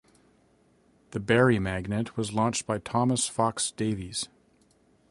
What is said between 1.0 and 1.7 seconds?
The "Barrie